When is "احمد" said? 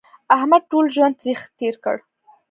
0.35-0.61